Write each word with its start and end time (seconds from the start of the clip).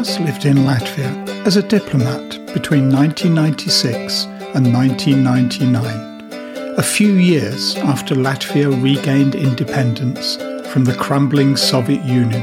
first 0.00 0.20
lived 0.20 0.46
in 0.46 0.56
Latvia 0.56 1.28
as 1.44 1.58
a 1.58 1.62
diplomat 1.62 2.30
between 2.54 2.90
1996 2.90 4.24
and 4.54 4.72
1999, 4.72 6.78
a 6.78 6.82
few 6.82 7.16
years 7.16 7.76
after 7.76 8.14
Latvia 8.14 8.82
regained 8.82 9.34
independence 9.34 10.36
from 10.72 10.84
the 10.84 10.94
crumbling 10.94 11.54
Soviet 11.54 12.02
Union. 12.02 12.42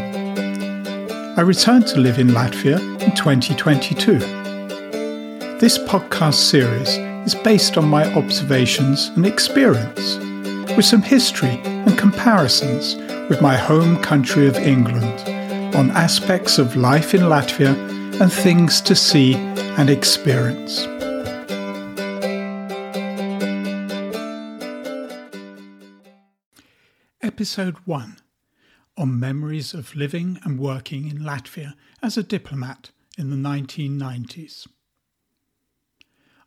I 1.36 1.42
returned 1.42 1.88
to 1.88 2.00
live 2.00 2.20
in 2.20 2.28
Latvia 2.28 2.78
in 3.02 3.16
2022. 3.16 4.20
This 5.58 5.80
podcast 5.80 6.36
series 6.36 6.98
is 7.26 7.34
based 7.34 7.76
on 7.76 7.88
my 7.88 8.06
observations 8.14 9.08
and 9.16 9.26
experience, 9.26 10.18
with 10.76 10.86
some 10.86 11.02
history 11.02 11.60
and 11.66 11.98
comparisons 11.98 12.98
with 13.32 13.42
my 13.42 13.58
home 13.58 14.00
country 14.04 14.46
of 14.46 14.58
England 14.58 15.37
on 15.78 15.92
aspects 15.92 16.58
of 16.58 16.76
life 16.76 17.14
in 17.14 17.22
Latvia 17.22 17.76
and 18.20 18.34
things 18.34 18.82
to 18.82 18.96
see 18.96 19.36
and 19.36 19.92
experience. 19.92 20.88
Episode 27.22 27.76
1 27.86 28.18
on 28.98 29.20
memories 29.20 29.76
of 29.76 29.96
living 29.96 30.40
and 30.44 30.60
working 30.60 31.08
in 31.08 31.20
Latvia 31.20 31.76
as 32.02 32.18
a 32.18 32.24
diplomat 32.24 32.90
in 33.16 33.30
the 33.30 33.36
1990s. 33.36 34.66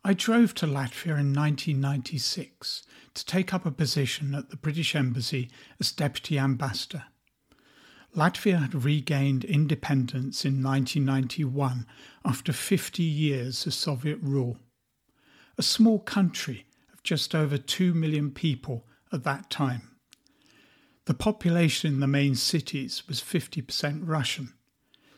I 0.05 0.13
drove 0.13 0.55
to 0.55 0.67
Latvia 0.67 1.21
in 1.21 1.33
1996 1.33 2.83
to 3.15 3.25
take 3.25 3.55
up 3.55 3.65
a 3.65 3.71
position 3.71 4.35
at 4.35 4.51
the 4.51 4.57
British 4.57 4.97
Embassy 4.97 5.49
as 5.79 5.93
Deputy 5.93 6.37
Ambassador. 6.37 7.05
Latvia 8.17 8.61
had 8.61 8.85
regained 8.85 9.45
independence 9.45 10.45
in 10.45 10.63
1991 10.63 11.87
after 12.25 12.53
50 12.53 13.03
years 13.03 13.67
of 13.67 13.75
Soviet 13.75 14.19
rule. 14.21 14.59
A 15.57 15.63
small 15.63 16.01
country 16.01 16.67
of 16.93 17.03
just 17.05 17.35
over 17.35 17.57
2 17.57 17.95
million 17.95 18.33
people 18.33 18.85
at 19.13 19.23
that 19.25 19.49
time. 19.49 19.91
The 21.05 21.15
population 21.15 21.95
in 21.95 22.01
the 22.01 22.07
main 22.07 22.35
cities 22.35 23.07
was 23.07 23.21
50% 23.21 24.03
Russian. 24.07 24.55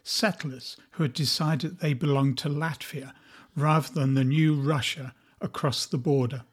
Settlers 0.03 0.77
who 0.93 1.05
had 1.05 1.13
decided 1.13 1.79
they 1.79 1.95
belonged 1.95 2.39
to 2.39 2.49
Latvia 2.49 3.13
rather 3.57 3.93
than 3.93 4.15
the 4.15 4.25
new 4.25 4.55
Russia 4.55 5.15
across 5.41 5.87
the 5.87 5.99
border. 5.99 6.45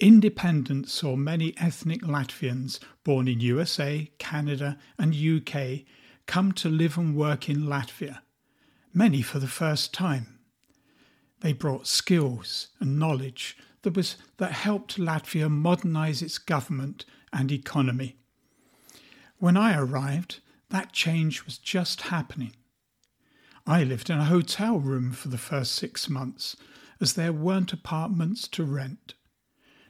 Independence 0.00 0.92
saw 0.92 1.14
many 1.14 1.56
ethnic 1.56 2.02
Latvians 2.02 2.80
born 3.04 3.28
in 3.28 3.38
USA, 3.40 4.10
Canada, 4.18 4.76
and 4.98 5.14
UK 5.14 5.84
come 6.26 6.50
to 6.52 6.68
live 6.68 6.98
and 6.98 7.14
work 7.14 7.48
in 7.48 7.66
Latvia, 7.66 8.20
many 8.92 9.22
for 9.22 9.38
the 9.38 9.46
first 9.46 9.94
time. 9.94 10.40
They 11.40 11.52
brought 11.52 11.86
skills 11.86 12.68
and 12.80 12.98
knowledge 12.98 13.56
that, 13.82 13.94
was, 13.94 14.16
that 14.38 14.52
helped 14.52 14.98
Latvia 14.98 15.48
modernize 15.48 16.22
its 16.22 16.38
government 16.38 17.04
and 17.32 17.52
economy. 17.52 18.16
When 19.38 19.56
I 19.56 19.76
arrived, 19.76 20.40
that 20.70 20.92
change 20.92 21.44
was 21.44 21.58
just 21.58 22.02
happening. 22.02 22.56
I 23.66 23.84
lived 23.84 24.10
in 24.10 24.18
a 24.18 24.24
hotel 24.24 24.78
room 24.78 25.12
for 25.12 25.28
the 25.28 25.38
first 25.38 25.72
six 25.72 26.08
months, 26.08 26.56
as 27.00 27.12
there 27.12 27.32
weren't 27.32 27.72
apartments 27.72 28.48
to 28.48 28.64
rent. 28.64 29.14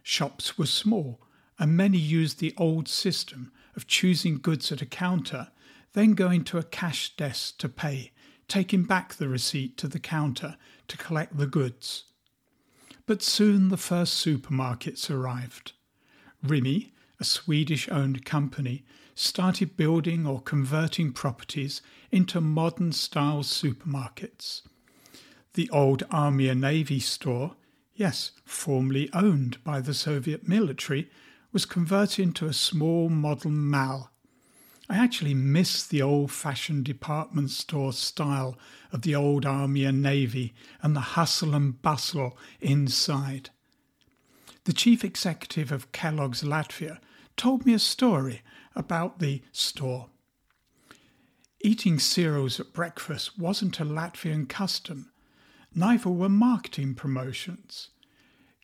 Shops 0.06 0.58
were 0.58 0.66
small, 0.66 1.18
and 1.58 1.74
many 1.74 1.96
used 1.96 2.38
the 2.38 2.52
old 2.58 2.88
system 2.88 3.50
of 3.74 3.86
choosing 3.86 4.36
goods 4.36 4.70
at 4.70 4.82
a 4.82 4.86
counter, 4.86 5.48
then 5.94 6.12
going 6.12 6.44
to 6.44 6.58
a 6.58 6.62
cash 6.62 7.16
desk 7.16 7.56
to 7.58 7.70
pay, 7.70 8.12
taking 8.46 8.84
back 8.84 9.14
the 9.14 9.28
receipt 9.28 9.78
to 9.78 9.88
the 9.88 9.98
counter 9.98 10.58
to 10.88 10.98
collect 10.98 11.38
the 11.38 11.46
goods. 11.46 12.04
But 13.06 13.22
soon 13.22 13.70
the 13.70 13.78
first 13.78 14.24
supermarkets 14.24 15.10
arrived. 15.10 15.72
Rimi, 16.44 16.90
a 17.18 17.24
Swedish 17.24 17.88
owned 17.88 18.26
company, 18.26 18.84
started 19.14 19.74
building 19.74 20.26
or 20.26 20.42
converting 20.42 21.12
properties 21.12 21.80
into 22.12 22.42
modern 22.42 22.92
style 22.92 23.42
supermarkets. 23.42 24.60
The 25.54 25.70
old 25.70 26.02
Army 26.10 26.48
and 26.48 26.60
Navy 26.60 27.00
store 27.00 27.56
yes, 27.94 28.32
formerly 28.44 29.10
owned 29.12 29.62
by 29.64 29.80
the 29.80 29.94
Soviet 29.94 30.48
military, 30.48 31.10
was 31.52 31.64
converted 31.64 32.20
into 32.20 32.46
a 32.46 32.52
small 32.52 33.08
modern 33.08 33.66
mall. 33.68 34.10
I 34.88 34.96
actually 34.96 35.34
miss 35.34 35.86
the 35.86 36.02
old 36.02 36.30
fashioned 36.30 36.84
department 36.84 37.50
store 37.50 37.92
style 37.92 38.58
of 38.92 39.02
the 39.02 39.14
old 39.14 39.46
Army 39.46 39.84
and 39.84 40.02
Navy 40.02 40.52
and 40.82 40.94
the 40.94 41.00
hustle 41.00 41.54
and 41.54 41.80
bustle 41.80 42.36
inside. 42.60 43.50
The 44.64 44.72
chief 44.72 45.04
executive 45.04 45.72
of 45.72 45.92
Kellogg's 45.92 46.42
Latvia 46.42 46.98
told 47.36 47.64
me 47.64 47.72
a 47.72 47.78
story 47.78 48.42
about 48.74 49.20
the 49.20 49.42
store. 49.52 50.08
Eating 51.60 51.98
cereals 51.98 52.60
at 52.60 52.74
breakfast 52.74 53.38
wasn't 53.38 53.80
a 53.80 53.84
Latvian 53.84 54.46
custom, 54.46 55.10
neither 55.74 56.10
were 56.10 56.28
marketing 56.28 56.94
promotions. 56.94 57.88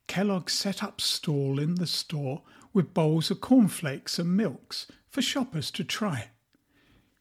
Kellogg 0.07 0.51
set 0.51 0.83
up 0.83 1.01
stall 1.01 1.59
in 1.59 1.77
the 1.77 1.87
store 1.87 2.43
with 2.73 2.95
bowls 2.95 3.31
of 3.31 3.41
cornflakes 3.41 4.19
and 4.19 4.37
milks 4.37 4.87
for 5.09 5.23
shoppers 5.23 5.71
to 5.73 5.85
try. 5.85 6.31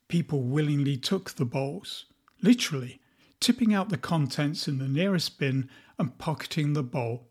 People 0.07 0.41
willingly 0.41 0.97
took 0.97 1.31
the 1.31 1.45
bowls, 1.45 2.05
literally, 2.41 2.99
tipping 3.39 3.73
out 3.73 3.89
the 3.89 3.97
contents 3.97 4.67
in 4.67 4.79
the 4.79 4.87
nearest 4.87 5.39
bin 5.39 5.69
and 5.97 6.17
pocketing 6.17 6.73
the 6.73 6.83
bowl. 6.83 7.29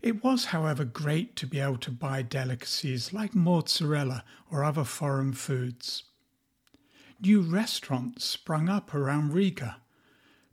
It 0.00 0.22
was, 0.22 0.46
however, 0.46 0.84
great 0.84 1.36
to 1.36 1.46
be 1.46 1.58
able 1.58 1.78
to 1.78 1.90
buy 1.90 2.22
delicacies 2.22 3.12
like 3.12 3.34
mozzarella 3.34 4.24
or 4.50 4.64
other 4.64 4.84
foreign 4.84 5.32
foods. 5.32 6.04
New 7.20 7.40
restaurants 7.40 8.24
sprung 8.24 8.68
up 8.68 8.94
around 8.94 9.32
Riga 9.32 9.76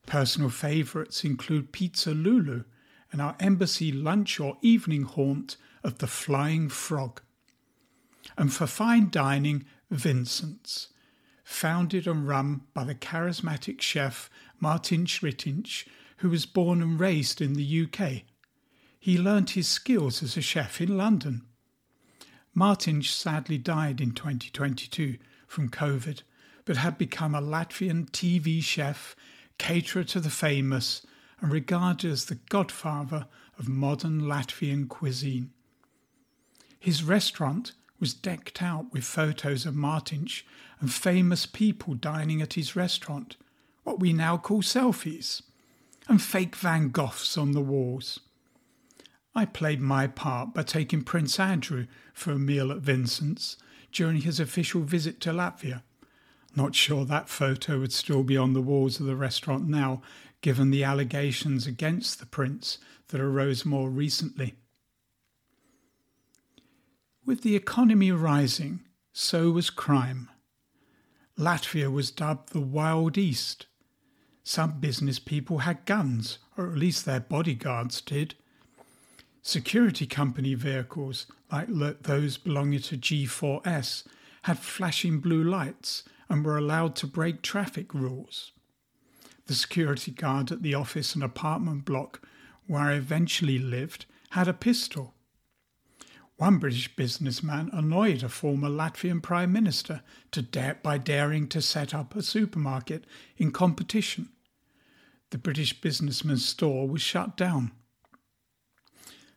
Personal 0.05 0.49
favourites 0.49 1.23
include 1.23 1.71
Pizza 1.71 2.11
Lulu 2.11 2.63
and 3.11 3.21
our 3.21 3.35
embassy 3.39 3.91
lunch 3.91 4.39
or 4.39 4.57
evening 4.61 5.03
haunt 5.03 5.55
of 5.83 5.99
the 5.99 6.07
Flying 6.07 6.69
Frog. 6.69 7.21
And 8.37 8.53
for 8.53 8.67
fine 8.67 9.09
dining, 9.09 9.65
Vincent's, 9.91 10.89
founded 11.43 12.07
and 12.07 12.27
run 12.27 12.61
by 12.73 12.83
the 12.83 12.95
charismatic 12.95 13.81
chef 13.81 14.29
Mārtiņš 14.61 15.21
Rītiņš, 15.21 15.87
who 16.17 16.29
was 16.29 16.45
born 16.45 16.81
and 16.81 16.99
raised 16.99 17.41
in 17.41 17.53
the 17.53 17.83
UK. 17.83 18.23
He 18.99 19.17
learnt 19.17 19.51
his 19.51 19.67
skills 19.67 20.23
as 20.23 20.37
a 20.37 20.41
chef 20.41 20.79
in 20.79 20.97
London. 20.97 21.43
Martin 22.53 23.01
sadly 23.01 23.57
died 23.57 23.99
in 23.99 24.11
2022 24.11 25.17
from 25.47 25.69
COVID, 25.69 26.21
but 26.65 26.77
had 26.77 26.97
become 26.97 27.35
a 27.35 27.41
Latvian 27.41 28.09
TV 28.11 28.63
chef 28.63 29.15
caterer 29.57 30.03
to 30.03 30.19
the 30.19 30.29
famous, 30.29 31.05
and 31.41 31.51
regarded 31.51 32.11
as 32.11 32.25
the 32.25 32.39
godfather 32.49 33.27
of 33.59 33.67
modern 33.67 34.21
Latvian 34.21 34.87
cuisine. 34.87 35.51
His 36.79 37.03
restaurant 37.03 37.73
was 37.99 38.13
decked 38.13 38.61
out 38.61 38.91
with 38.91 39.03
photos 39.03 39.65
of 39.65 39.73
Martinš 39.73 40.43
and 40.79 40.91
famous 40.91 41.45
people 41.45 41.93
dining 41.93 42.41
at 42.41 42.53
his 42.53 42.75
restaurant, 42.75 43.37
what 43.83 43.99
we 43.99 44.11
now 44.11 44.37
call 44.37 44.61
selfies, 44.61 45.41
and 46.07 46.21
fake 46.21 46.55
Van 46.55 46.89
Goghs 46.89 47.37
on 47.37 47.53
the 47.53 47.61
walls. 47.61 48.19
I 49.35 49.45
played 49.45 49.81
my 49.81 50.07
part 50.07 50.53
by 50.53 50.63
taking 50.63 51.03
Prince 51.03 51.39
Andrew 51.39 51.87
for 52.13 52.31
a 52.31 52.39
meal 52.39 52.71
at 52.71 52.79
Vincent's 52.79 53.57
during 53.91 54.21
his 54.21 54.39
official 54.39 54.81
visit 54.81 55.21
to 55.21 55.31
Latvia. 55.31 55.81
Not 56.55 56.75
sure 56.75 57.03
that 57.05 57.29
photo 57.29 57.79
would 57.79 57.93
still 57.93 58.23
be 58.23 58.37
on 58.37 58.53
the 58.53 58.61
walls 58.61 58.99
of 58.99 59.07
the 59.07 59.15
restaurant 59.15 59.67
now, 59.67 60.01
given 60.41 60.69
the 60.69 60.83
allegations 60.83 61.65
against 61.65 62.19
the 62.19 62.25
prince 62.25 62.77
that 63.07 63.21
arose 63.21 63.65
more 63.65 63.89
recently. 63.89 64.55
With 67.25 67.41
the 67.41 67.55
economy 67.55 68.11
rising, 68.11 68.81
so 69.13 69.51
was 69.51 69.69
crime. 69.69 70.29
Latvia 71.39 71.91
was 71.91 72.11
dubbed 72.11 72.53
the 72.53 72.59
Wild 72.59 73.17
East. 73.17 73.65
Some 74.43 74.79
business 74.79 75.19
people 75.19 75.59
had 75.59 75.85
guns, 75.85 76.37
or 76.57 76.67
at 76.67 76.77
least 76.77 77.05
their 77.05 77.21
bodyguards 77.21 78.01
did. 78.01 78.35
Security 79.41 80.05
company 80.05 80.53
vehicles, 80.53 81.25
like 81.51 82.03
those 82.03 82.37
belonging 82.37 82.81
to 82.81 82.97
G4S, 82.97 84.03
had 84.43 84.59
flashing 84.59 85.19
blue 85.19 85.43
lights 85.43 86.03
and 86.29 86.45
were 86.45 86.57
allowed 86.57 86.95
to 86.97 87.07
break 87.07 87.41
traffic 87.41 87.93
rules. 87.93 88.51
The 89.45 89.55
security 89.55 90.11
guard 90.11 90.51
at 90.51 90.61
the 90.61 90.73
office 90.73 91.15
and 91.15 91.23
apartment 91.23 91.85
block 91.85 92.21
where 92.67 92.81
I 92.81 92.93
eventually 92.93 93.59
lived 93.59 94.05
had 94.31 94.47
a 94.47 94.53
pistol. 94.53 95.13
One 96.37 96.57
British 96.57 96.95
businessman 96.95 97.69
annoyed 97.71 98.23
a 98.23 98.29
former 98.29 98.69
Latvian 98.69 99.21
Prime 99.21 99.51
Minister 99.51 100.01
to 100.31 100.41
dare, 100.41 100.79
by 100.81 100.97
daring 100.97 101.47
to 101.49 101.61
set 101.61 101.93
up 101.93 102.15
a 102.15 102.23
supermarket 102.23 103.05
in 103.37 103.51
competition. 103.51 104.29
The 105.29 105.37
British 105.37 105.79
businessman's 105.79 106.45
store 106.45 106.87
was 106.87 107.01
shut 107.01 107.37
down. 107.37 107.71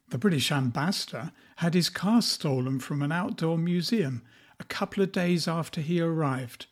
The 0.08 0.18
British 0.18 0.52
ambassador 0.52 1.32
had 1.56 1.74
his 1.74 1.90
car 1.90 2.22
stolen 2.22 2.78
from 2.78 3.02
an 3.02 3.12
outdoor 3.12 3.58
museum 3.58 4.22
a 4.58 4.64
couple 4.64 5.02
of 5.02 5.12
days 5.12 5.46
after 5.46 5.80
he 5.80 6.00
arrived, 6.00 6.66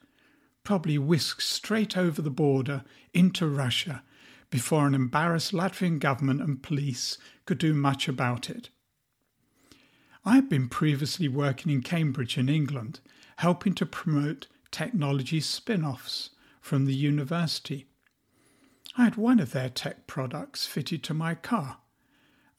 probably 0.64 0.98
whisked 0.98 1.42
straight 1.42 1.96
over 1.96 2.20
the 2.20 2.30
border 2.30 2.84
into 3.12 3.46
Russia 3.46 4.02
before 4.50 4.86
an 4.86 4.94
embarrassed 4.94 5.52
Latvian 5.52 5.98
government 5.98 6.40
and 6.40 6.62
police 6.62 7.18
could 7.44 7.58
do 7.58 7.74
much 7.74 8.08
about 8.08 8.48
it. 8.48 8.70
I 10.24 10.36
had 10.36 10.48
been 10.48 10.68
previously 10.68 11.28
working 11.28 11.70
in 11.70 11.82
Cambridge 11.82 12.38
in 12.38 12.48
England, 12.48 13.00
helping 13.36 13.74
to 13.74 13.86
promote 13.86 14.46
technology 14.70 15.40
spin 15.40 15.84
offs 15.84 16.30
from 16.60 16.86
the 16.86 16.94
university. 16.94 17.86
I 18.96 19.04
had 19.04 19.16
one 19.16 19.38
of 19.38 19.52
their 19.52 19.68
tech 19.68 20.06
products 20.06 20.66
fitted 20.66 21.02
to 21.04 21.14
my 21.14 21.34
car 21.34 21.78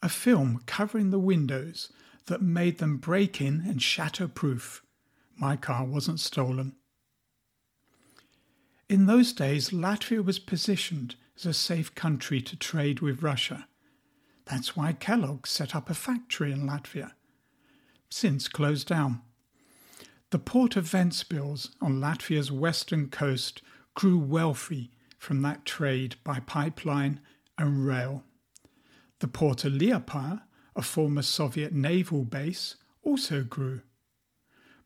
a 0.02 0.08
film 0.08 0.62
covering 0.66 1.10
the 1.10 1.18
windows 1.18 1.90
that 2.26 2.42
made 2.42 2.78
them 2.78 2.98
break 2.98 3.40
in 3.40 3.64
and 3.66 3.82
shatter 3.82 4.28
proof. 4.28 4.82
My 5.36 5.56
car 5.56 5.84
wasn't 5.84 6.20
stolen. 6.20 6.76
In 8.88 9.06
those 9.06 9.32
days, 9.32 9.70
Latvia 9.70 10.24
was 10.24 10.38
positioned 10.38 11.16
as 11.36 11.44
a 11.44 11.52
safe 11.52 11.94
country 11.96 12.40
to 12.40 12.56
trade 12.56 13.00
with 13.00 13.22
Russia. 13.22 13.66
That's 14.44 14.76
why 14.76 14.92
Kellogg 14.92 15.46
set 15.48 15.74
up 15.74 15.90
a 15.90 15.94
factory 15.94 16.52
in 16.52 16.68
Latvia, 16.68 17.12
since 18.08 18.46
closed 18.46 18.86
down. 18.86 19.22
The 20.30 20.38
port 20.38 20.76
of 20.76 20.88
Ventspils 20.88 21.70
on 21.80 22.00
Latvia's 22.00 22.52
western 22.52 23.08
coast 23.08 23.60
grew 23.94 24.18
wealthy 24.18 24.92
from 25.18 25.42
that 25.42 25.64
trade 25.64 26.14
by 26.22 26.38
pipeline 26.38 27.20
and 27.58 27.84
rail. 27.86 28.22
The 29.18 29.28
port 29.28 29.64
of 29.64 29.72
Liepaja, 29.72 30.42
a 30.76 30.82
former 30.82 31.22
Soviet 31.22 31.72
naval 31.72 32.24
base, 32.24 32.76
also 33.02 33.42
grew. 33.42 33.80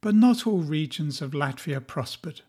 But 0.01 0.15
not 0.15 0.47
all 0.47 0.63
regions 0.63 1.21
of 1.21 1.33
Latvia 1.33 1.87
prospered. 1.87 2.43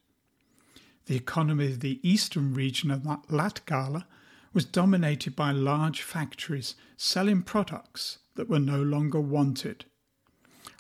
The 1.06 1.16
economy 1.16 1.68
of 1.68 1.80
the 1.80 2.00
eastern 2.08 2.54
region 2.54 2.92
of 2.92 3.02
Latgale 3.02 4.06
was 4.54 4.66
dominated 4.66 5.36
by 5.36 5.52
large 5.52 6.02
factories 6.02 6.76
selling 6.98 7.42
products 7.42 8.20
that 8.36 8.50
were 8.50 8.60
no 8.60 8.82
longer 8.82 9.20
wanted. 9.20 9.86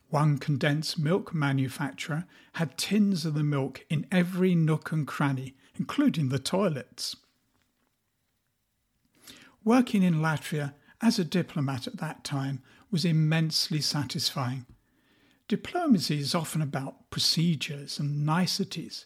One 0.09 0.37
condensed 0.37 0.99
milk 0.99 1.33
manufacturer 1.33 2.25
had 2.53 2.77
tins 2.77 3.25
of 3.25 3.33
the 3.33 3.43
milk 3.43 3.85
in 3.89 4.05
every 4.11 4.55
nook 4.55 4.91
and 4.91 5.07
cranny, 5.07 5.55
including 5.75 6.29
the 6.29 6.39
toilets. 6.39 7.15
Working 9.63 10.03
in 10.03 10.15
Latvia 10.15 10.73
as 11.01 11.17
a 11.17 11.23
diplomat 11.23 11.87
at 11.87 11.97
that 11.97 12.23
time 12.23 12.61
was 12.91 13.05
immensely 13.05 13.79
satisfying. 13.79 14.65
Diplomacy 15.47 16.19
is 16.19 16.35
often 16.35 16.61
about 16.61 17.09
procedures 17.09 17.99
and 17.99 18.25
niceties, 18.25 19.05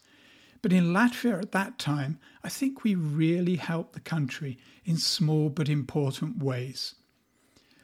but 0.66 0.74
in 0.74 0.94
Latvia 0.94 1.40
at 1.40 1.52
that 1.52 1.78
time, 1.78 2.18
I 2.44 2.50
think 2.50 2.84
we 2.84 2.96
really 2.96 3.58
helped 3.58 3.94
the 3.94 4.00
country 4.00 4.58
in 4.84 4.98
small 4.98 5.50
but 5.50 5.70
important 5.70 6.42
ways. 6.42 6.96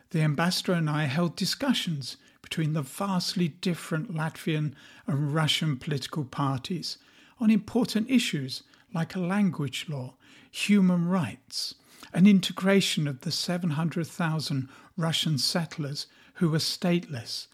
The 0.10 0.22
ambassador 0.22 0.74
and 0.74 0.90
I 0.90 1.04
held 1.04 1.36
discussions 1.36 2.18
between 2.42 2.74
the 2.74 2.82
vastly 2.82 3.50
different 3.50 4.16
Latvian 4.16 4.74
and 5.06 5.32
Russian 5.32 5.78
political 5.78 6.26
parties 6.26 6.98
on 7.40 7.52
important 7.52 8.10
issues 8.10 8.64
like 8.96 9.14
a 9.16 9.20
language 9.20 9.86
law, 9.88 10.16
human 10.50 11.08
rights, 11.08 11.76
and 12.12 12.28
integration 12.28 13.08
of 13.08 13.22
the 13.22 13.32
700,000 13.32 14.70
Russian 14.98 15.38
settlers 15.38 16.08
who 16.38 16.50
were 16.50 16.58
stateless. 16.58 17.46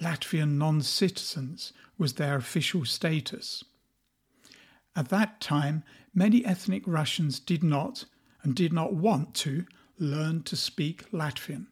Latvian 0.00 0.52
non 0.56 0.80
citizens 0.80 1.74
was 1.98 2.14
their 2.14 2.36
official 2.36 2.86
status. 2.86 3.62
At 4.96 5.08
that 5.08 5.40
time, 5.40 5.84
many 6.14 6.44
ethnic 6.44 6.82
Russians 6.86 7.38
did 7.40 7.62
not 7.62 8.04
and 8.42 8.54
did 8.54 8.72
not 8.72 8.94
want 8.94 9.34
to 9.36 9.66
learn 9.98 10.42
to 10.44 10.56
speak 10.56 11.10
Latvian. 11.12 11.66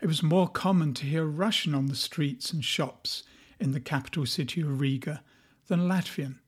It 0.00 0.06
was 0.06 0.22
more 0.22 0.48
common 0.48 0.94
to 0.94 1.06
hear 1.06 1.24
Russian 1.24 1.74
on 1.74 1.86
the 1.86 1.94
streets 1.94 2.52
and 2.52 2.64
shops 2.64 3.22
in 3.58 3.72
the 3.72 3.80
capital 3.80 4.26
city 4.26 4.60
of 4.62 4.80
Riga 4.80 5.22
than 5.68 5.88
Latvian. 5.88 6.38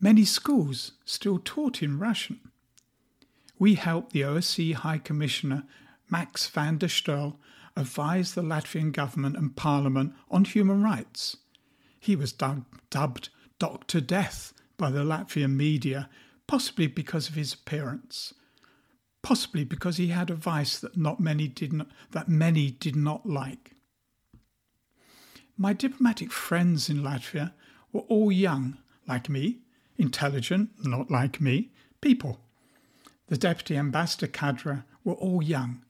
Many 0.00 0.24
schools 0.24 0.92
still 1.04 1.38
taught 1.38 1.82
in 1.82 1.98
Russian 1.98 2.40
we 3.58 3.74
helped 3.74 4.12
the 4.12 4.22
OSCE 4.22 4.74
High 4.74 4.98
Commissioner 4.98 5.64
Max 6.10 6.46
van 6.46 6.78
der 6.78 6.88
Stoel 6.88 7.36
advise 7.74 8.34
the 8.34 8.42
Latvian 8.42 8.92
government 8.92 9.36
and 9.36 9.56
parliament 9.56 10.14
on 10.30 10.44
human 10.44 10.82
rights. 10.82 11.38
He 11.98 12.14
was 12.16 12.32
dubbed 12.32 13.30
Dr. 13.58 14.00
Death 14.00 14.52
by 14.76 14.90
the 14.90 15.04
Latvian 15.04 15.56
media, 15.56 16.08
possibly 16.46 16.86
because 16.86 17.28
of 17.28 17.34
his 17.34 17.54
appearance, 17.54 18.34
possibly 19.22 19.64
because 19.64 19.96
he 19.96 20.08
had 20.08 20.30
a 20.30 20.34
vice 20.34 20.78
that 20.78 20.96
not 20.96 21.20
many 21.20 21.48
did 21.48 21.72
not, 21.72 21.88
that 22.12 22.28
many 22.28 22.70
did 22.70 22.94
not 22.96 23.26
like. 23.26 23.72
My 25.56 25.72
diplomatic 25.72 26.30
friends 26.30 26.90
in 26.90 26.98
Latvia 26.98 27.52
were 27.92 28.02
all 28.02 28.30
young, 28.30 28.76
like 29.08 29.28
me, 29.28 29.60
intelligent, 29.96 30.70
not 30.84 31.10
like 31.10 31.40
me, 31.40 31.70
people. 32.00 32.40
The 33.28 33.38
deputy 33.38 33.76
ambassador 33.76 34.26
cadre 34.26 34.84
were 35.02 35.14
all 35.14 35.42
young. 35.42 35.82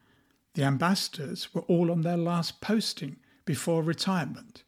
The 0.55 0.63
ambassadors 0.63 1.53
were 1.53 1.63
all 1.63 1.91
on 1.91 2.03
their 2.03 2.17
last 2.17 2.61
posting 2.61 3.17
before 3.45 3.83
retirement. 3.83 4.63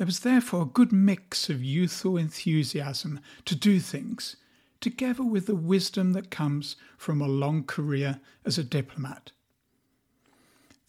There 0.00 0.06
was 0.06 0.20
therefore 0.20 0.62
a 0.62 0.64
good 0.64 0.92
mix 0.92 1.50
of 1.50 1.62
youthful 1.62 2.16
enthusiasm 2.16 3.20
to 3.44 3.54
do 3.54 3.78
things, 3.80 4.36
together 4.80 5.22
with 5.22 5.44
the 5.44 5.54
wisdom 5.54 6.14
that 6.14 6.30
comes 6.30 6.76
from 6.96 7.20
a 7.20 7.28
long 7.28 7.64
career 7.64 8.18
as 8.46 8.56
a 8.56 8.64
diplomat. 8.64 9.32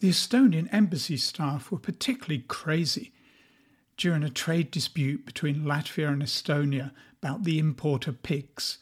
The 0.00 0.08
Estonian 0.08 0.66
embassy 0.72 1.18
staff 1.18 1.70
were 1.70 1.78
particularly 1.78 2.46
crazy 2.48 3.12
during 3.98 4.22
a 4.22 4.30
trade 4.30 4.70
dispute 4.70 5.26
between 5.26 5.66
Latvia 5.66 6.08
and 6.08 6.22
Estonia 6.22 6.92
about 7.22 7.44
the 7.44 7.58
import 7.58 8.06
of 8.06 8.22
pigs 8.22 8.78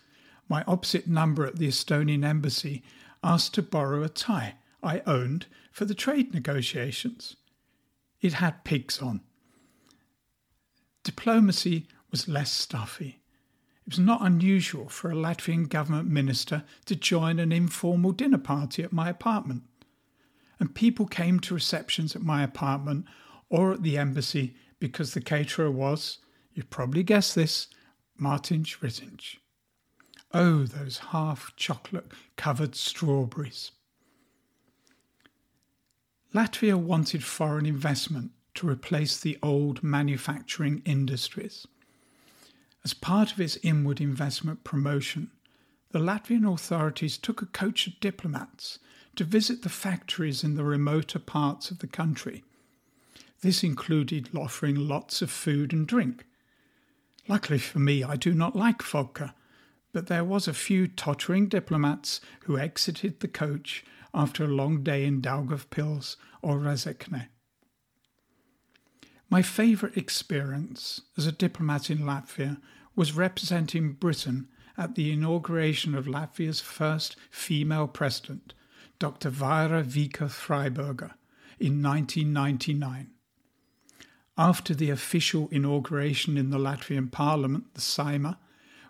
my 0.49 0.63
opposite 0.69 1.09
number 1.09 1.45
at 1.45 1.57
the 1.57 1.67
Estonian 1.67 2.25
embassy 2.25 2.85
asked 3.25 3.55
to 3.55 3.63
borrow 3.63 4.05
a 4.05 4.09
tie 4.09 4.55
I 4.81 5.03
owned 5.09 5.47
for 5.73 5.87
the 5.87 5.95
trade 5.97 6.33
negotiations. 6.33 7.35
It 8.21 8.35
had 8.35 8.63
pigs 8.63 9.03
on. 9.03 9.23
Diplomacy 11.02 11.87
was 12.11 12.28
less 12.28 12.52
stuffy. 12.52 13.21
It 13.87 13.97
was 13.97 13.99
not 13.99 14.25
unusual 14.25 14.88
for 14.88 15.11
a 15.11 15.14
Latvian 15.14 15.69
government 15.69 16.09
minister 16.09 16.64
to 16.85 16.95
join 16.95 17.38
an 17.38 17.52
informal 17.52 18.12
dinner 18.12 18.38
party 18.38 18.83
at 18.83 18.92
my 18.92 19.09
apartment. 19.09 19.62
And 20.59 20.75
people 20.75 21.07
came 21.07 21.40
to 21.40 21.54
receptions 21.54 22.14
at 22.14 22.23
my 22.23 22.42
apartment 22.42 23.07
or 23.49 23.73
at 23.73 23.83
the 23.83 23.97
embassy 23.97 24.54
because 24.78 25.14
the 25.14 25.21
caterer 25.21 25.71
was, 25.71 26.19
you've 26.52 26.71
probably 26.71 27.02
guessed 27.02 27.35
this, 27.35 27.69
Mārtiņš 28.21 28.78
Rītiņš. 28.80 29.37
Oh, 30.33 30.64
those 30.64 30.99
half 30.99 31.52
chocolate 31.57 32.12
covered 32.37 32.76
strawberries. 32.76 33.73
Latvia 36.35 36.76
wanted 36.76 37.25
foreign 37.25 37.66
investment 37.66 38.30
to 38.61 38.69
replace 38.69 39.19
the 39.19 39.38
old 39.43 39.83
manufacturing 39.83 40.83
industries. 40.85 41.67
As 42.85 42.93
part 42.93 43.33
of 43.33 43.40
its 43.40 43.57
inward 43.62 44.02
investment 44.02 44.64
promotion, 44.64 45.31
the 45.93 45.99
Latvian 45.99 46.45
authorities 46.45 47.17
took 47.17 47.40
a 47.40 47.47
coach 47.47 47.87
of 47.87 47.99
diplomats 48.00 48.79
to 49.17 49.25
visit 49.25 49.62
the 49.62 49.71
factories 49.71 50.45
in 50.45 50.57
the 50.57 50.64
remoter 50.64 51.19
parts 51.19 51.71
of 51.71 51.79
the 51.79 51.87
country. 51.87 52.45
This 53.40 53.64
included 53.64 54.29
offering 54.37 54.76
lots 54.76 55.23
of 55.23 55.31
food 55.31 55.73
and 55.73 55.87
drink. 55.87 56.26
Luckily 57.29 57.59
for 57.59 57.79
me, 57.79 58.05
I 58.05 58.17
do 58.17 58.35
not 58.35 58.55
like 58.55 58.83
vodka, 58.83 59.35
but 59.95 60.09
there 60.09 60.25
was 60.25 60.47
a 60.47 60.52
few 60.52 60.87
tottering 60.87 61.49
diplomats 61.49 62.21
who 62.45 62.59
exited 62.59 63.21
the 63.21 63.29
coach 63.29 63.87
after 64.12 64.45
a 64.45 64.49
long 64.49 64.83
day 64.83 65.07
in 65.07 65.23
Daugavpils 65.23 66.17
or 66.43 66.59
Rezekne. 66.59 67.29
My 69.31 69.43
favourite 69.43 69.97
experience 69.97 71.03
as 71.17 71.25
a 71.25 71.31
diplomat 71.31 71.89
in 71.89 71.99
Latvia 71.99 72.61
was 72.97 73.13
representing 73.13 73.93
Britain 73.93 74.49
at 74.77 74.97
the 74.97 75.13
inauguration 75.13 75.95
of 75.95 76.07
Latvia's 76.07 76.61
first 76.61 77.15
female 77.31 77.87
president, 77.87 78.55
Dr. 78.99 79.31
Vaira 79.31 79.85
Vīķe-Freiberga, 79.85 81.13
in 81.61 81.81
1999. 81.81 83.11
After 84.37 84.75
the 84.75 84.91
official 84.91 85.49
inauguration 85.53 86.37
in 86.37 86.51
the 86.51 86.59
Latvian 86.59 87.13
parliament, 87.13 87.73
the 87.75 87.81
Saeima, 87.81 88.37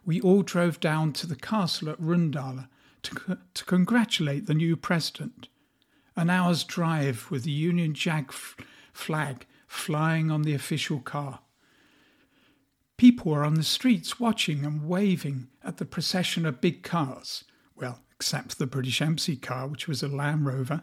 we 0.06 0.23
all 0.23 0.42
drove 0.42 0.80
down 0.80 1.12
to 1.14 1.26
the 1.26 1.37
castle 1.37 1.90
at 1.90 2.00
Rundale 2.00 2.66
to, 3.02 3.38
to 3.52 3.64
congratulate 3.66 4.47
the 4.47 4.54
new 4.54 4.75
president. 4.75 5.49
An 6.16 6.30
hour's 6.30 6.64
drive 6.64 7.30
with 7.30 7.44
the 7.44 7.50
Union 7.50 7.92
Jack 7.92 8.28
f- 8.28 8.56
flag 8.94 9.44
flying 9.70 10.32
on 10.32 10.42
the 10.42 10.52
official 10.52 10.98
car. 10.98 11.38
People 12.96 13.30
were 13.30 13.44
on 13.44 13.54
the 13.54 13.62
streets 13.62 14.18
watching 14.18 14.66
and 14.66 14.88
waving 14.88 15.46
at 15.62 15.76
the 15.76 15.84
procession 15.84 16.44
of 16.44 16.60
big 16.60 16.82
cars, 16.82 17.44
well, 17.76 18.00
except 18.12 18.58
the 18.58 18.66
British 18.66 19.00
MC 19.00 19.36
car, 19.36 19.68
which 19.68 19.86
was 19.86 20.02
a 20.02 20.08
Land 20.08 20.44
Rover, 20.44 20.82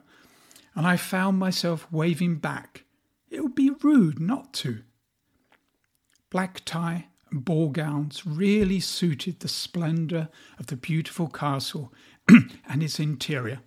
and 0.73 0.87
I 0.87 0.95
found 0.95 1.37
myself 1.37 1.91
waving 1.91 2.37
back 2.37 2.85
it 3.29 3.43
would 3.43 3.55
be 3.55 3.71
rude 3.83 4.21
not 4.21 4.53
to. 4.53 4.83
Black 6.29 6.61
tie 6.63 7.07
and 7.29 7.43
ball 7.43 7.69
gowns 7.69 8.25
really 8.25 8.79
suited 8.79 9.41
the 9.41 9.49
splendour 9.49 10.29
of 10.57 10.67
the 10.67 10.77
beautiful 10.77 11.27
castle 11.27 11.93
and 12.29 12.81
its 12.81 13.01
interior. 13.01 13.59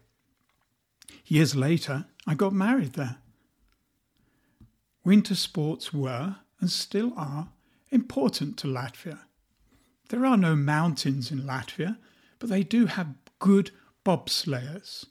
Years 1.26 1.54
later, 1.54 2.06
I 2.26 2.34
got 2.34 2.54
married 2.54 2.94
there. 2.94 3.18
Winter 5.04 5.35
sports 5.35 5.95
were, 5.95 6.37
and 6.61 6.71
still 6.71 7.12
are, 7.16 7.49
important 7.90 8.57
to 8.59 8.66
Latvia. 8.66 9.21
There 10.11 10.26
are 10.26 10.37
no 10.37 10.54
mountains 10.54 11.30
in 11.30 11.42
Latvia, 11.42 11.97
but 12.38 12.50
they 12.50 12.62
do 12.62 12.87
have 12.87 13.14
good 13.38 13.71
bobsleighers. 14.04 15.07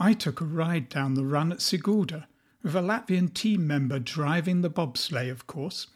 I 0.00 0.12
took 0.12 0.40
a 0.40 0.44
ride 0.44 0.88
down 0.88 1.14
the 1.14 1.24
run 1.24 1.52
at 1.52 1.58
Sigulda 1.58 2.26
with 2.62 2.74
a 2.74 2.80
Latvian 2.80 3.32
team 3.32 3.66
member 3.66 3.98
driving 3.98 4.62
the 4.62 4.70
bobsleigh, 4.70 5.30
of 5.30 5.46
course. 5.46 5.86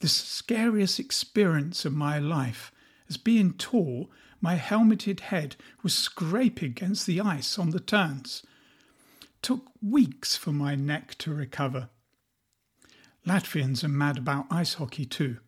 The 0.00 0.08
scariest 0.08 1.00
experience 1.00 1.86
of 1.86 1.94
my 1.94 2.18
life, 2.18 2.70
as 3.08 3.16
being 3.16 3.54
tall, 3.54 4.10
my 4.42 4.56
helmeted 4.56 5.20
head 5.20 5.56
was 5.82 5.94
scraping 5.94 6.70
against 6.70 7.06
the 7.06 7.20
ice 7.20 7.58
on 7.58 7.70
the 7.70 7.80
turns. 7.80 8.42
It 9.22 9.28
Took 9.40 9.70
weeks 9.80 10.36
for 10.36 10.52
my 10.52 10.74
neck 10.74 11.16
to 11.18 11.32
recover. 11.32 11.88
Latvians 13.26 13.82
are 13.82 13.88
mad 13.88 14.18
about 14.18 14.46
ice 14.50 14.74
hockey 14.74 15.04
too. 15.04 15.38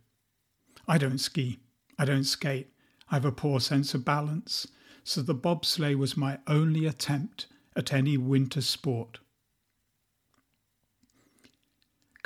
I 0.86 0.98
don't 0.98 1.18
ski, 1.18 1.60
I 1.98 2.04
don't 2.04 2.24
skate, 2.24 2.72
I 3.10 3.16
have 3.16 3.24
a 3.24 3.32
poor 3.32 3.60
sense 3.60 3.94
of 3.94 4.04
balance, 4.04 4.66
so 5.04 5.22
the 5.22 5.34
bobsleigh 5.34 5.96
was 5.96 6.16
my 6.16 6.38
only 6.46 6.86
attempt 6.86 7.46
at 7.76 7.92
any 7.92 8.16
winter 8.16 8.60
sport 8.60 9.20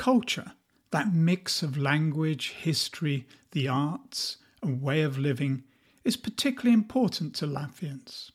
culture, 0.03 0.53
that 0.91 1.15
mix 1.15 1.63
of 1.63 1.79
language, 1.79 2.51
history, 2.51 3.25
the 3.53 3.69
arts, 3.69 4.39
and 4.61 4.83
way 4.83 5.03
of 5.03 5.17
living, 5.17 5.63
is 6.03 6.17
particularly 6.17 6.75
important 6.75 7.37
to 7.37 7.47
Latvians. 7.47 8.33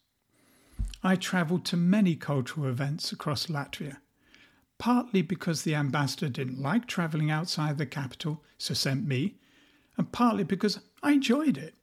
I 1.04 1.18
travelled 1.18 1.66
to 1.66 1.76
many 1.76 2.16
cultural 2.16 2.68
events 2.68 3.12
across 3.12 3.48
Latvia, 3.48 3.98
partly 4.78 5.22
because 5.22 5.64
the 5.64 5.76
ambassador 5.76 6.30
didn't 6.30 6.62
like 6.62 6.88
travelling 6.88 7.32
outside 7.32 7.78
the 7.78 7.86
capital, 7.86 8.44
so 8.58 8.74
sent 8.74 9.08
me, 9.08 9.36
and 9.98 10.12
partly 10.12 10.44
because 10.44 10.80
I 11.02 11.14
enjoyed 11.14 11.58
it. 11.58 11.76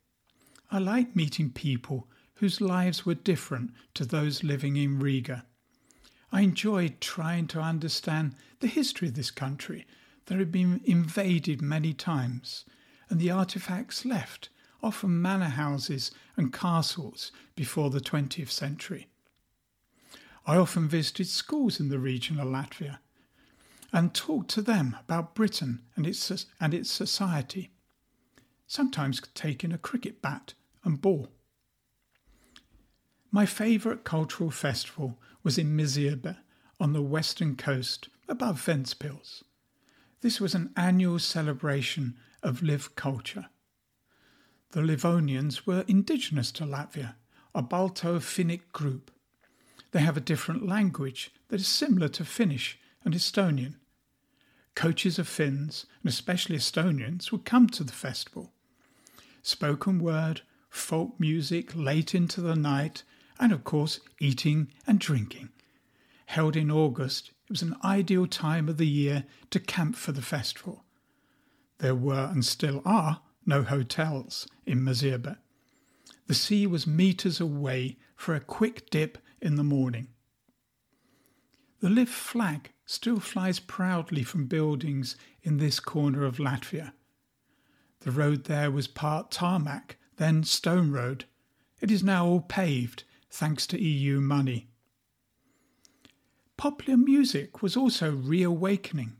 I 0.71 0.79
liked 0.79 1.17
meeting 1.17 1.51
people 1.51 2.09
whose 2.35 2.61
lives 2.61 3.05
were 3.05 3.15
different 3.15 3.73
to 3.95 4.05
those 4.05 4.45
living 4.45 4.77
in 4.77 4.99
Riga 4.99 5.45
I 6.35 6.41
enjoyed 6.41 7.01
trying 7.01 7.47
to 7.49 7.61
understand 7.61 8.35
the 8.59 8.67
history 8.67 9.07
of 9.07 9.15
this 9.15 9.31
country 9.31 9.87
that 10.27 10.41
had 10.41 10.51
been 10.51 10.81
invaded 10.85 11.63
many 11.63 11.95
times, 11.95 12.65
and 13.09 13.21
the 13.21 13.31
artifacts 13.31 14.05
left, 14.05 14.49
often 14.83 15.23
manor 15.23 15.51
houses 15.51 16.11
and 16.37 16.53
castles 16.53 17.31
before 17.55 17.89
the 17.91 18.01
20th 18.01 18.51
century. 18.51 19.07
I 20.47 20.57
often 20.57 20.89
visited 20.89 21.29
schools 21.29 21.81
in 21.81 21.89
the 21.89 21.99
region 21.99 22.39
of 22.39 22.49
Latvia 22.49 22.99
and 23.93 24.13
talked 24.13 24.51
to 24.51 24.63
them 24.63 24.97
about 25.01 25.35
Britain 25.35 25.83
and 25.97 26.07
its, 26.07 26.47
and 26.61 26.75
its 26.75 26.91
society, 26.91 27.71
sometimes 28.67 29.23
taking 29.35 29.73
a 29.73 29.79
cricket 29.79 30.21
bat 30.21 30.55
and 30.85 31.01
ball. 31.01 31.29
My 33.31 33.47
favourite 33.47 34.05
cultural 34.05 34.51
festival 34.51 35.19
was 35.43 35.59
in 35.59 35.77
Mazirbe 35.77 36.37
on 36.79 36.93
the 36.93 37.03
western 37.03 37.57
coast 37.57 38.09
above 38.29 38.65
Ventspils. 38.65 39.43
This 40.21 40.41
was 40.41 40.55
an 40.55 40.73
annual 40.77 41.19
celebration 41.19 42.17
of 42.43 42.63
Liv 42.63 42.95
culture. 42.97 43.47
The 44.73 44.81
Livonians 44.81 45.67
were 45.67 45.85
indigenous 45.87 46.51
to 46.53 46.65
Latvia, 46.65 47.15
a 47.55 47.63
Balto-Finnic 47.63 48.73
group. 48.73 49.11
They 49.95 50.01
have 50.01 50.17
a 50.17 50.21
different 50.21 50.67
language 50.67 51.33
that 51.51 51.61
is 51.61 51.69
similar 51.69 52.09
to 52.09 52.25
Finnish 52.25 52.81
and 53.05 53.15
Estonian. 53.15 53.77
Coaches 54.75 55.21
of 55.21 55.29
Finns, 55.29 55.87
and 56.03 56.09
especially 56.09 56.57
Estonians, 56.57 57.31
would 57.31 57.45
come 57.45 57.69
to 57.69 57.85
the 57.85 57.93
festival. 57.93 58.53
Spoken 59.41 60.01
word, 60.01 60.41
folk 60.69 61.21
music 61.21 61.77
late 61.77 62.13
into 62.13 62.41
the 62.41 62.57
night, 62.57 63.05
and 63.39 63.53
of 63.53 63.63
course, 63.63 64.01
eating 64.19 64.73
and 64.85 64.99
drinking. 64.99 65.51
Held 66.27 66.57
in 66.57 66.73
August, 66.73 67.31
it 67.45 67.51
was 67.51 67.63
an 67.63 67.77
ideal 67.85 68.27
time 68.27 68.69
of 68.69 68.79
the 68.79 68.89
year 68.89 69.23
to 69.51 69.61
camp 69.61 69.95
for 69.95 70.11
the 70.11 70.23
festival. 70.23 70.83
There 71.79 71.95
were 71.95 72.31
and 72.33 72.45
still 72.45 72.83
are 72.85 73.21
no 73.47 73.63
hotels 73.63 74.49
in 74.67 74.81
Mazirbe. 74.81 75.37
The 76.27 76.35
sea 76.35 76.67
was 76.67 76.85
metres 76.85 77.41
away 77.41 77.97
for 78.17 78.35
a 78.35 78.41
quick 78.41 78.91
dip 78.91 79.19
in 79.45 79.57
the 79.57 79.63
morning. 79.63 80.09
The 81.81 81.91
Liv 81.91 82.09
flag 82.09 82.73
still 82.87 83.21
flies 83.21 83.61
proudly 83.61 84.23
from 84.23 84.47
buildings 84.47 85.17
in 85.43 85.59
this 85.59 85.81
corner 85.81 86.25
of 86.25 86.39
Latvia. 86.39 86.93
The 88.01 88.11
road 88.11 88.45
there 88.45 88.71
was 88.71 88.87
part 88.87 89.31
tarmac, 89.31 89.99
then 90.17 90.45
stone 90.45 90.91
road. 90.91 91.27
It 91.81 91.91
is 91.91 92.03
now 92.03 92.27
all 92.27 92.41
paved 92.41 93.05
thanks 93.31 93.67
to 93.69 93.83
EU 93.83 94.21
money. 94.21 94.69
Popular 96.57 96.97
music 96.97 97.63
was 97.63 97.77
also 97.77 98.13
reawakening. 98.13 99.17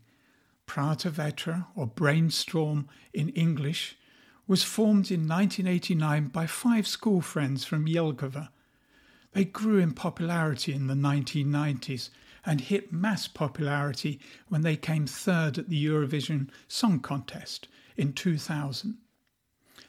Prata 0.65 1.11
Vetra, 1.11 1.67
or 1.75 1.85
Brainstorm 1.85 2.87
in 3.13 3.29
English, 3.29 3.97
was 4.47 4.63
formed 4.63 5.11
in 5.11 5.27
1989 5.27 6.29
by 6.29 6.47
five 6.47 6.87
school 6.87 7.21
friends 7.21 7.65
from 7.65 7.85
Jelgava. 7.85 8.49
They 9.35 9.43
grew 9.43 9.79
in 9.79 9.91
popularity 9.91 10.73
in 10.73 10.87
the 10.87 10.93
1990s 10.93 12.09
and 12.45 12.61
hit 12.61 12.93
mass 12.93 13.27
popularity 13.27 14.17
when 14.47 14.61
they 14.61 14.77
came 14.77 15.05
third 15.05 15.57
at 15.57 15.67
the 15.67 15.85
Eurovision 15.85 16.47
Song 16.69 17.01
Contest 17.01 17.67
in 17.97 18.13
2000. 18.13 18.97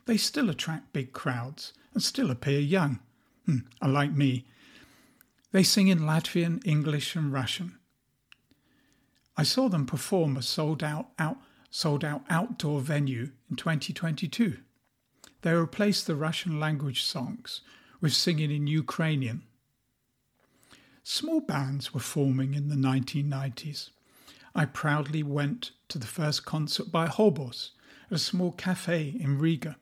They 0.07 0.17
still 0.17 0.51
attract 0.51 0.93
big 0.93 1.13
crowds 1.13 1.73
and 1.95 2.03
still 2.03 2.33
appear 2.33 2.59
young. 2.59 2.99
Hmm, 3.45 3.59
unlike 3.81 4.11
me. 4.11 4.47
They 5.53 5.63
sing 5.63 5.87
in 5.87 6.01
Latvian, 6.01 6.61
English, 6.67 7.15
and 7.15 7.33
Russian. 7.33 7.79
I 9.37 9.45
saw 9.45 9.69
them 9.69 9.87
perform 9.87 10.37
a 10.37 10.43
sold 10.43 10.83
out, 10.83 11.11
out, 11.21 11.37
sold 11.71 12.05
out 12.05 12.25
outdoor 12.29 12.81
venue 12.81 13.31
in 13.49 13.55
2022. 13.55 14.57
They 15.43 15.53
replaced 15.55 16.09
the 16.09 16.17
Russian 16.17 16.59
language 16.59 17.05
songs 17.05 17.61
with 18.01 18.13
singing 18.13 18.51
in 18.51 18.67
Ukrainian. 18.67 19.43
Small 21.03 21.41
bands 21.41 21.95
were 21.95 22.01
forming 22.01 22.55
in 22.55 22.69
the 22.69 22.75
1990s. 22.75 23.91
I 24.55 24.65
proudly 24.65 25.23
went 25.23 25.73
to 25.89 25.99
the 25.99 26.07
first 26.07 26.45
concert 26.45 26.91
by 26.91 27.07
Hobos 27.07 27.73
at 28.11 28.17
a 28.17 28.19
small 28.19 28.53
cafe 28.53 29.17
in 29.21 29.39
Riga 29.39 29.77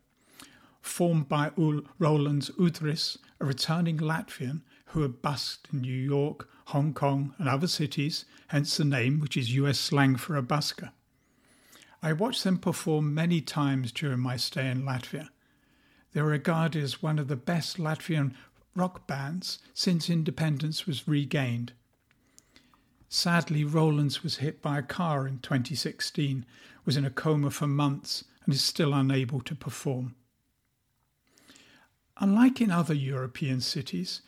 formed 0.84 1.26
by 1.28 1.50
Ul 1.56 1.80
Rolands 1.98 2.50
Udris, 2.58 3.16
a 3.40 3.44
returning 3.46 3.96
Latvian 3.96 4.60
who 4.88 5.00
had 5.00 5.22
busked 5.22 5.68
in 5.72 5.80
New 5.80 5.92
York, 5.92 6.46
Hong 6.66 6.92
Kong, 6.92 7.34
and 7.38 7.48
other 7.48 7.66
cities, 7.66 8.26
hence 8.48 8.76
the 8.76 8.84
name, 8.84 9.18
which 9.18 9.36
is 9.36 9.54
US 9.54 9.78
slang 9.78 10.16
for 10.16 10.36
a 10.36 10.42
busker. 10.42 10.90
I 12.02 12.12
watched 12.12 12.44
them 12.44 12.58
perform 12.58 13.14
many 13.14 13.40
times 13.40 13.92
during 13.92 14.20
my 14.20 14.36
stay 14.36 14.70
in 14.70 14.82
Latvia. 14.82 15.30
They 16.14 16.22
were 16.22 16.28
regarded 16.28 16.82
as 16.82 17.02
one 17.02 17.18
of 17.18 17.28
the 17.28 17.36
best 17.36 17.76
Latvian 17.76 18.34
rock 18.74 19.06
bands 19.06 19.58
since 19.74 20.08
independence 20.08 20.86
was 20.86 21.06
regained. 21.06 21.72
Sadly, 23.08 23.64
Rolands 23.64 24.22
was 24.22 24.38
hit 24.38 24.62
by 24.62 24.78
a 24.78 24.82
car 24.82 25.26
in 25.26 25.40
2016, 25.40 26.46
was 26.84 26.96
in 26.96 27.04
a 27.04 27.10
coma 27.10 27.50
for 27.50 27.66
months, 27.66 28.24
and 28.44 28.54
is 28.54 28.62
still 28.62 28.94
unable 28.94 29.40
to 29.40 29.54
perform. 29.54 30.14
Unlike 32.18 32.60
in 32.60 32.70
other 32.70 32.94
European 32.94 33.60
cities, 33.60 34.22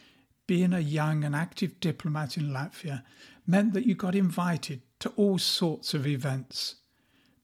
being 0.46 0.72
a 0.72 0.80
young 0.80 1.22
and 1.24 1.36
active 1.36 1.78
diplomat 1.80 2.36
in 2.36 2.50
Latvia 2.50 3.04
meant 3.46 3.72
that 3.74 3.86
you 3.86 3.94
got 3.94 4.14
invited 4.14 4.82
to 5.00 5.10
all 5.10 5.38
sorts 5.38 5.94
of 5.94 6.06
events. 6.06 6.76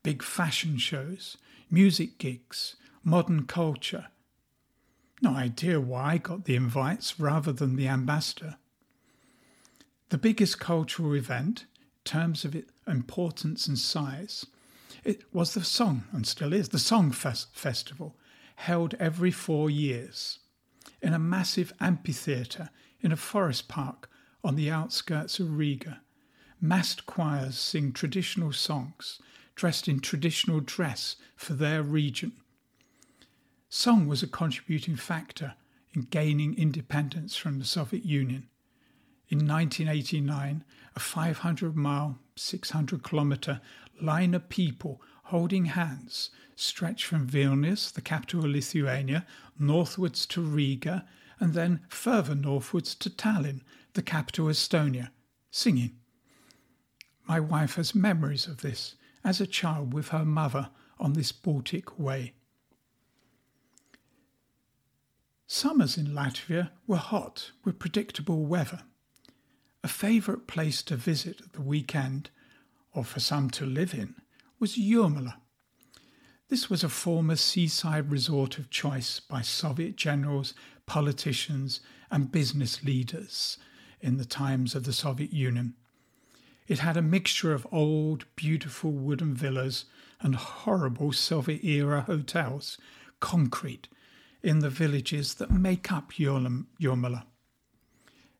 big 0.02 0.20
fashion 0.20 0.78
shows, 0.78 1.36
music 1.70 2.18
gigs, 2.18 2.74
modern 3.04 3.46
culture. 3.46 4.08
No 5.22 5.34
idea 5.34 5.80
why 5.80 6.14
I 6.14 6.18
got 6.18 6.44
the 6.44 6.56
invites 6.56 7.20
rather 7.20 7.52
than 7.52 7.76
the 7.76 7.86
ambassador. 7.86 8.56
The 10.08 10.18
biggest 10.18 10.58
cultural 10.58 11.14
event, 11.14 11.60
in 11.60 11.86
terms 12.04 12.44
of 12.44 12.56
its 12.56 12.72
importance 12.88 13.68
and 13.68 13.78
size, 13.78 14.44
it 15.04 15.22
was 15.32 15.54
the 15.54 15.62
Song, 15.62 16.04
and 16.12 16.26
still 16.26 16.52
is, 16.52 16.70
the 16.70 16.78
Song 16.78 17.12
Fest- 17.12 17.56
Festival, 17.56 18.16
held 18.56 18.94
every 18.94 19.30
four 19.30 19.70
years 19.70 20.40
in 21.00 21.14
a 21.14 21.18
massive 21.20 21.72
amphitheatre 21.80 22.70
in 23.00 23.12
a 23.12 23.16
forest 23.16 23.68
park 23.68 24.10
on 24.42 24.56
the 24.56 24.70
outskirts 24.70 25.38
of 25.38 25.56
Riga. 25.56 26.00
Massed 26.60 27.06
choirs 27.06 27.56
sing 27.56 27.92
traditional 27.92 28.52
songs, 28.52 29.20
dressed 29.54 29.86
in 29.86 30.00
traditional 30.00 30.60
dress 30.60 31.16
for 31.36 31.54
their 31.54 31.82
region. 31.82 32.32
Song 33.74 34.06
was 34.06 34.22
a 34.22 34.26
contributing 34.26 34.96
factor 34.96 35.54
in 35.94 36.02
gaining 36.02 36.54
independence 36.58 37.36
from 37.36 37.58
the 37.58 37.64
Soviet 37.64 38.04
Union. 38.04 38.46
In 39.30 39.48
1989, 39.48 40.62
a 40.94 41.00
500 41.00 41.74
mile, 41.74 42.18
600 42.36 43.02
kilometre 43.02 43.62
line 43.98 44.34
of 44.34 44.50
people 44.50 45.00
holding 45.24 45.64
hands 45.64 46.28
stretched 46.54 47.06
from 47.06 47.26
Vilnius, 47.26 47.90
the 47.90 48.02
capital 48.02 48.40
of 48.44 48.50
Lithuania, 48.50 49.24
northwards 49.58 50.26
to 50.26 50.42
Riga, 50.42 51.06
and 51.40 51.54
then 51.54 51.80
further 51.88 52.34
northwards 52.34 52.94
to 52.96 53.08
Tallinn, 53.08 53.62
the 53.94 54.02
capital 54.02 54.48
of 54.48 54.52
Estonia, 54.52 55.08
singing. 55.50 55.96
My 57.26 57.40
wife 57.40 57.76
has 57.76 57.94
memories 57.94 58.46
of 58.46 58.60
this 58.60 58.96
as 59.24 59.40
a 59.40 59.46
child 59.46 59.94
with 59.94 60.08
her 60.08 60.26
mother 60.26 60.68
on 61.00 61.14
this 61.14 61.32
Baltic 61.32 61.98
way. 61.98 62.34
Summers 65.54 65.98
in 65.98 66.14
Latvia 66.14 66.70
were 66.86 66.96
hot 66.96 67.50
with 67.62 67.78
predictable 67.78 68.46
weather. 68.46 68.84
A 69.84 69.86
favourite 69.86 70.46
place 70.46 70.82
to 70.84 70.96
visit 70.96 71.42
at 71.42 71.52
the 71.52 71.60
weekend, 71.60 72.30
or 72.94 73.04
for 73.04 73.20
some 73.20 73.50
to 73.50 73.66
live 73.66 73.92
in, 73.92 74.14
was 74.58 74.78
Jurmala. 74.78 75.34
This 76.48 76.70
was 76.70 76.82
a 76.82 76.88
former 76.88 77.36
seaside 77.36 78.10
resort 78.10 78.56
of 78.56 78.70
choice 78.70 79.20
by 79.20 79.42
Soviet 79.42 79.96
generals, 79.96 80.54
politicians, 80.86 81.80
and 82.10 82.32
business 82.32 82.82
leaders 82.82 83.58
in 84.00 84.16
the 84.16 84.24
times 84.24 84.74
of 84.74 84.84
the 84.84 84.92
Soviet 84.94 85.34
Union. 85.34 85.74
It 86.66 86.78
had 86.78 86.96
a 86.96 87.02
mixture 87.02 87.52
of 87.52 87.66
old, 87.70 88.24
beautiful 88.36 88.90
wooden 88.90 89.34
villas 89.34 89.84
and 90.18 90.34
horrible 90.34 91.12
Soviet 91.12 91.62
era 91.62 92.00
hotels, 92.00 92.78
concrete, 93.20 93.88
in 94.42 94.58
the 94.58 94.70
villages 94.70 95.34
that 95.34 95.50
make 95.50 95.92
up 95.92 96.12
Jurmala. 96.12 97.24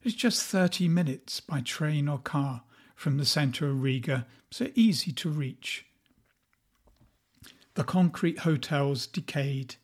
It's 0.03 0.15
just 0.15 0.43
30 0.43 0.89
minutes 0.89 1.41
by 1.41 1.61
train 1.61 2.09
or 2.09 2.19
car 2.19 2.63
from 2.97 3.19
the 3.19 3.25
centre 3.25 3.69
of 3.69 3.83
Riga, 3.83 4.27
so 4.51 4.69
easy 4.75 5.13
to 5.13 5.31
reach. 5.31 5.87
The 7.75 7.85
concrete 7.85 8.41
hotels 8.41 9.07
decayed, 9.07 9.77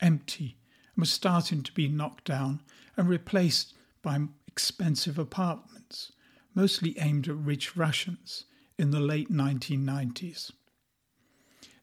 empty, 0.00 0.56
and 0.94 1.02
were 1.02 1.06
starting 1.06 1.62
to 1.62 1.72
be 1.72 1.88
knocked 1.88 2.24
down 2.24 2.60
and 2.96 3.08
replaced 3.08 3.74
by 4.02 4.20
expensive 4.46 5.18
apartments, 5.18 6.12
mostly 6.54 6.98
aimed 6.98 7.28
at 7.28 7.36
rich 7.36 7.76
Russians 7.76 8.44
in 8.78 8.90
the 8.90 9.00
late 9.00 9.30
1990s. 9.30 10.52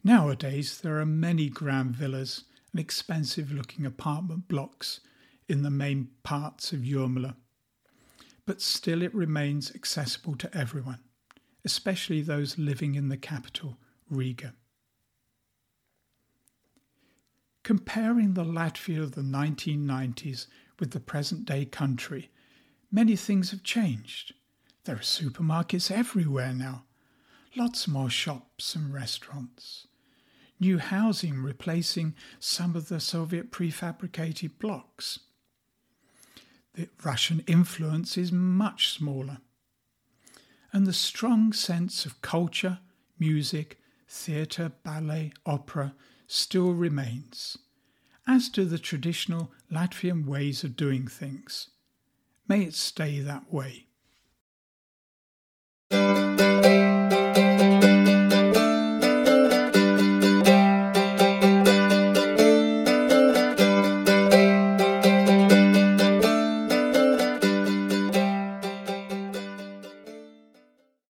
Nowadays, 0.04 0.80
there 0.80 1.00
are 1.00 1.06
many 1.06 1.50
grand 1.50 1.96
villas 1.96 2.46
and 2.72 2.80
expensive 2.80 3.52
looking 3.52 3.86
apartment 3.86 4.48
blocks 4.48 5.00
in 5.48 5.64
the 5.64 5.70
main 5.70 6.10
parts 6.24 6.72
of 6.72 6.80
Jurmala 6.80 7.36
but 8.50 8.62
still 8.62 9.04
it 9.04 9.14
remains 9.14 9.72
accessible 9.76 10.36
to 10.36 10.58
everyone, 10.58 10.98
especially 11.64 12.20
those 12.20 12.58
living 12.58 12.96
in 12.96 13.08
the 13.08 13.16
capital, 13.16 13.78
Riga. 14.10 14.56
Comparing 17.62 18.34
the 18.34 18.44
Latvia 18.44 19.04
of 19.04 19.12
the 19.12 19.22
1990s 19.22 20.48
with 20.80 20.90
the 20.90 21.00
present 21.00 21.46
day 21.46 21.64
country, 21.64 22.32
many 22.92 23.16
things 23.16 23.52
have 23.52 23.62
changed. 23.62 24.34
There 24.86 24.96
are 24.96 25.00
supermarkets 25.00 25.92
everywhere 25.92 26.52
now, 26.52 26.86
lots 27.56 27.88
more 27.88 28.10
shops 28.10 28.74
and 28.74 28.92
restaurants. 28.92 29.86
New 30.60 30.78
housing 30.78 31.42
replacing 31.42 32.16
some 32.40 32.76
of 32.76 32.90
the 32.90 33.00
Soviet 33.00 33.52
prefabricated 33.52 34.60
blocks 34.60 35.20
the 36.80 36.90
Russian 37.04 37.44
influence 37.48 38.18
is 38.18 38.32
much 38.32 38.90
smaller. 38.90 39.40
And 40.72 40.88
the 40.88 40.94
strong 40.94 41.52
sense 41.52 42.06
of 42.06 42.22
culture, 42.22 42.80
music, 43.18 43.80
theatre, 44.08 44.72
ballet, 44.84 45.34
opera 45.46 45.94
still 46.28 46.74
remains, 46.74 47.58
as 48.28 48.50
do 48.50 48.64
the 48.66 48.80
traditional 48.80 49.52
Latvian 49.72 50.26
ways 50.26 50.64
of 50.64 50.78
doing 50.78 51.08
things. 51.08 51.70
May 52.48 52.64
it 52.64 52.76
stay 52.76 53.20
that 53.20 53.52
way. 53.52 53.88